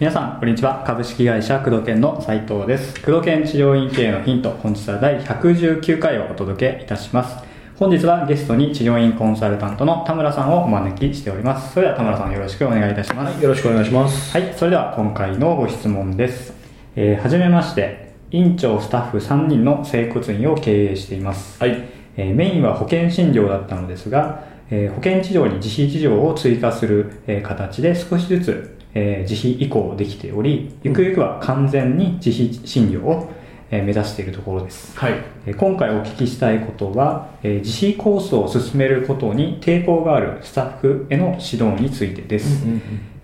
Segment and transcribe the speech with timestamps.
[0.00, 7.44] 皆さんこんにちは株式会社工藤研の斉藤です工藤研治療院経営のヒント本日は第119回をお届けいたします
[7.78, 14.30] 本日はゲストに治療院コンサルタントの田村さんをお招きしておりますそれでは田村さんよろしくお願いいたしますはい、よろしくお願いします。
[14.32, 16.52] はい、それでは今回のご質問です。
[16.94, 21.60] えーはじめまして、院長、スタッフ3人の整骨院を経営しています。
[21.60, 21.97] はい。
[22.18, 33.30] えーメインは保険診療だったのですが、えー保険治療に自費治療を追加する、えー形で少しずつ、えー自費移行できており、ゆくゆくは完全に自費診療を、
[33.70, 34.98] えー目指しているところです。
[34.98, 35.14] はい。
[35.46, 42.66] えー今回お聞きしたいことは、えー自費コースを進めることに抵抗があるスタッフへの指導についてです。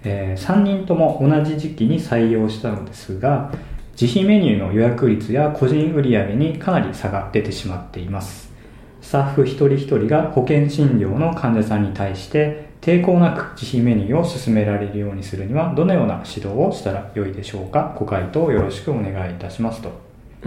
[0.07, 3.51] え3人とも同じ時期に採用したのですが
[3.99, 8.44] 自費メニューの予約率や個人売上にかなり差が出てしまっています
[9.05, 19.93] スタッフ一人一人が保険診療の患者さんに対して抵抗なく自費メニューを進められるようにするにはどのような指導をしたらよいでしょうかご回答よろしくお願いいたしますと。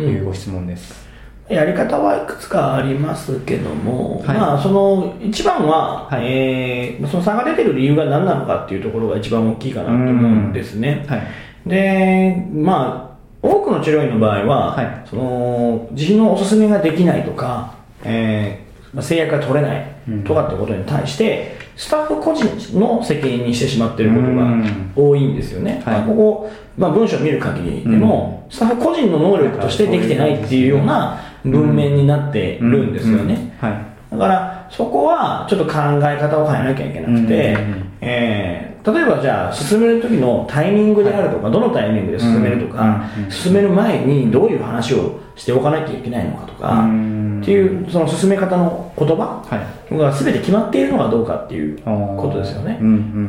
[0.02, 1.08] いうご質問です、
[1.50, 4.38] やり方はいくつかありますけども、はい。
[4.38, 6.26] まあ、その、一番は、はい。
[6.26, 11.06] えーその差が出てる理由が何なのかっていうところが一番大きいかなと思うんですね。
[11.08, 11.22] はい。
[11.66, 15.02] で、まあ、多くの治療院の場合は、はい。
[15.10, 17.74] その、自費のおすすめができないとか、
[18.08, 19.86] えーまあ制約が取れない
[20.26, 24.92] とかってことに対して、スタッフ個人の責任にしてしまっていることがうん。
[24.96, 25.82] 多いんですよね。
[25.86, 26.00] はい。
[26.00, 33.56] まあここ、まあ、文章を見る限りでも、スタッフ個人の能力としてできてないっていうような文面になってるんですよね。
[33.60, 33.74] はい。
[34.12, 37.58] だから、そこはちょっと考え方を変えなきゃいけなくて、
[38.02, 47.42] えー例えばじゃあ、進める時のタイミングであるとか、どのタイミングで進めるとか、進める前にどういう話をしておかなきゃいけないのかとか、うん。
[47.42, 49.56] っていう、その進め方の言葉は
[49.92, 49.98] い。
[49.98, 52.80] が全て決まっているのかどうかっていうことですよね。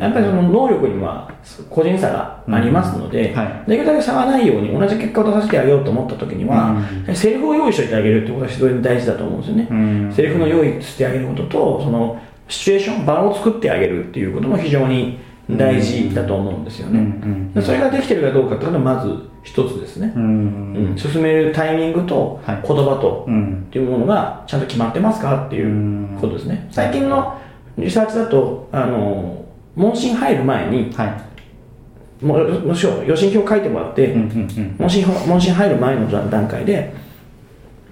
[0.00, 1.28] やっぱりその能力には
[1.69, 3.34] 個人差がありますので、
[3.67, 6.77] できるだけ差がないように同じ結果を出させてあげようと思った時には、
[7.15, 9.69] セリフを用意してあげるってことが非常に大事だと思うんですよね。
[9.71, 10.12] うん。
[10.12, 15.19] セリフの用意してあげることと、そのシチュエーション、場を作ってあげるっていうことも非常に
[15.50, 16.98] 大事だと思うんですよね。
[16.98, 17.54] うんうん。
[17.54, 20.12] でそれができてるかどうかっていうのはまず一つですね。
[20.14, 20.97] うんうん。
[20.98, 22.62] 進めるタイミングとはい。
[22.66, 23.64] 言葉と、うん。
[23.69, 26.69] っていうものがちゃんと決まってますかっていうことですね。
[26.70, 27.38] 最近の
[27.78, 29.44] リサーチだと、あの、
[29.75, 32.25] 問診入る前に、はい。
[32.25, 34.76] もうもちろん予診票書いてもらって、うんうんうん。
[34.78, 36.92] 問診問診入る前の段階で、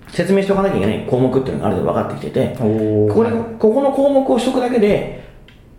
[0.08, 5.25] 説明しておかなきゃいけない項目っていうのがある程度分かってきてて、ここでここの項目をしとくだけで、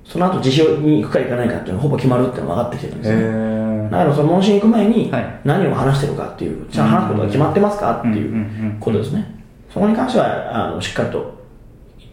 [0.07, 3.19] その後自費に行くか行かないかっていうのがほぼ決まるっていうのが分かってきてるんですへよ。
[3.19, 3.91] ー。
[3.91, 5.40] だからその問診行く前にはい。
[5.44, 9.35] 何を話してるかっていう、じゃあ話すことが決まってますかっていうんうんうんうことですね。
[9.73, 11.38] そこに関してはあのしっかりと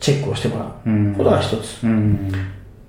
[0.01, 1.85] チェックをしてもらうことが一つ。
[1.85, 2.33] うん。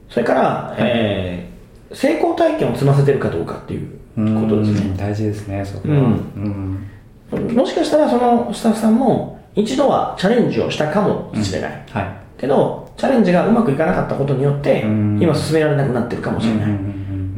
[0.10, 1.56] それから、えー
[1.94, 3.88] 成功体験を積ませてるかどうかっていう
[4.18, 4.90] ことですね。
[4.90, 5.96] うん大事ですねそこは。
[5.96, 6.88] うん。
[7.32, 7.56] うん。
[7.56, 11.84] もしかしたらそのスタッフさんも一度はチャレンジをしたかもしれない。
[11.92, 12.08] はい。
[12.38, 15.20] けど、チャレンジがうまくいかなかったことによって、うん。
[15.22, 16.70] 今進められなくなってるかもしれない。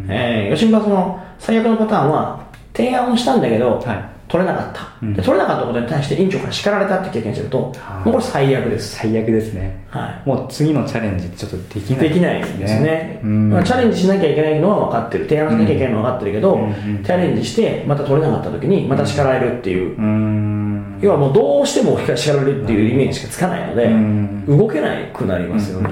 [0.09, 5.21] えー、吉村その最悪のパターンは、提案をしたんだけど、はい取れなかった、うんで。
[5.21, 8.95] 取れなかったことに対して院長から叱られたって経験してると、もはいうこれ最悪です。
[8.97, 11.95] 最悪ですねはもう次のチャレンジちょっとできい。
[11.95, 13.21] ないできないですね。
[13.23, 15.25] うんまあ、チャレンジしなきゃいけないのは分かってる。
[15.25, 19.97] 提案しなきゃいけないのは分かってるけど、うんうんチャレンジして、また取れなかった時に、また叱られるっていう。
[19.97, 25.89] うん要はもうどうしても叱られるっていうイメージしかつかないので、うん動けなくなりますよね。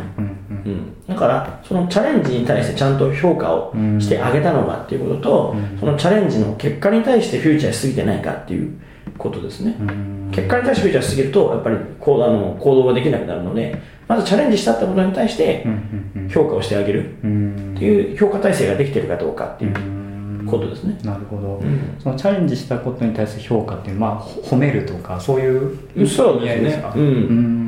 [0.65, 0.71] うん。
[0.71, 8.79] うんうん、だからそのチャレンジに対してちゃんと評価をしてあげたのかっていうことと、そのチャレンジの結果に対してフューチャーしすぎてないかっていう
[9.17, 10.31] ことですね、ん。
[10.31, 15.71] 結果に対してフューチャーしすぎるとやっぱり行動あの行動ができなくなるのでまずチャレンジしたってことに対してうん
[16.15, 21.97] うん評価をしてあげるうんっていう評価体制ができてるかどうかっていうことですね、なるほど、ん。
[21.99, 27.01] そのチャレンジしたことに対する評価っていうまあほ褒めるとかそういうそうですね意味合いかうん。
[27.01, 27.64] うん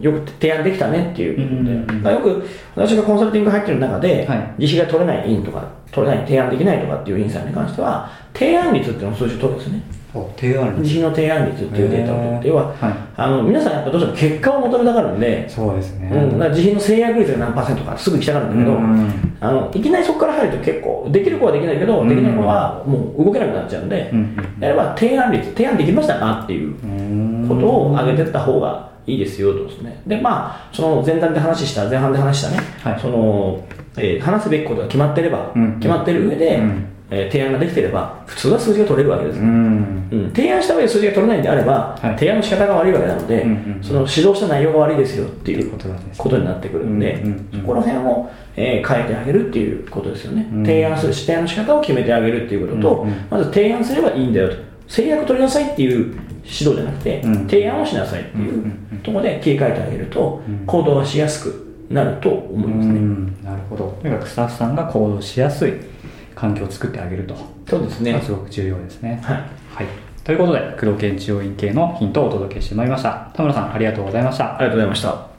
[0.00, 1.36] よく提案できたねっていう。
[1.36, 2.02] ことで、うんうんうん。
[2.02, 2.46] だからよく
[2.76, 4.54] 私がコンサルティング入ってる中で、はい。
[4.58, 9.82] 自費が取れない院とか取れない提案できないとかっていう院さんに関しては提案率っていうのを数字を取るんですね。
[10.12, 12.94] お提案自費の提案率っていうデータを取って要は、はい。
[13.16, 27.48] あの皆さんやっぱどうしても結果を求めたがるんで、そうですね、うん、だから自費の制約率が何パーセントかすぐ行きたがるんだけど、うんあのいきなりそこから入ると結構できる子はできないけど、うんできない子はもう動けなくなっちゃうんで、うんやれば提案率提案できましたかっていううん。
[27.48, 30.00] ことを上げていった方がいいですよとですね。
[30.06, 33.00] で、まあ、その前段で話した、前半で話したね、はい。
[33.00, 33.64] その、
[33.96, 35.74] えー話すべきことが決まってれば、うん。
[35.80, 36.84] 決まってる上で、うん。
[37.10, 39.40] えー提案ができてれば、普通は数字が取れるわけです。
[39.40, 40.08] うん。
[40.12, 42.18] うん、提案した上で数字が取れないんであれば、はい。
[42.18, 43.82] 提案の仕方が悪いわけなので、うんうんうん。
[43.82, 45.70] その指導した内容が悪いですよっていうう
[46.16, 47.60] ことになってくるんで、うんうんうん。
[47.60, 50.64] そこら辺を、えー変えてあげるっていうことですよね、うん。
[50.64, 54.56] 提案する指定の仕方を決めてあげるっていうことと、まず提案すればいいんだよと。
[54.86, 56.14] 制約取りなさいっていう
[56.50, 57.34] 指導じゃなくて、うん。
[57.48, 60.66] 提案をしなさいっていんうところで切り替えてあげると、うん。
[60.66, 63.38] 行動がしやすくなると思いますね、うん。
[63.42, 63.98] なるほど。
[64.02, 65.74] とにかくスタッフさんが行動しやすい
[66.34, 67.36] 環境を作ってあげると。
[67.68, 68.12] そうですね。
[68.12, 69.20] まあすごく重要ですね。
[69.22, 69.36] はい。
[69.36, 69.86] はい。
[70.24, 73.30] ということで工藤研治療院系のヒントをお届けしてまいりました。
[73.34, 74.56] 田村さんありがとうございました。
[74.56, 75.29] ありがとうございました